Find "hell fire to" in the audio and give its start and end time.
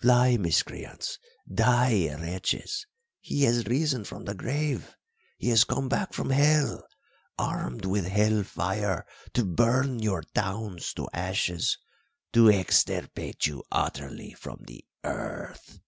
8.06-9.44